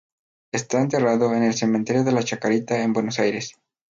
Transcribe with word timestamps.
Está 0.51 0.81
enterrado 0.81 1.31
en 1.35 1.43
el 1.43 1.53
cementerio 1.53 2.03
de 2.03 2.11
la 2.11 2.23
Chacarita, 2.23 2.81
en 2.81 2.91
Buenos 2.91 3.19
Aires. 3.19 3.53